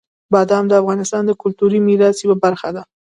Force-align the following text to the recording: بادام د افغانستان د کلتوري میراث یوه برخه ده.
بادام 0.33 0.65
د 0.69 0.73
افغانستان 0.81 1.23
د 1.25 1.31
کلتوري 1.41 1.79
میراث 1.87 2.17
یوه 2.25 2.37
برخه 2.43 2.69
ده. 2.75 2.81